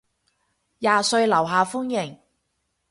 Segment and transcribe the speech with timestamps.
[0.79, 2.17] 廿歲樓下歡迎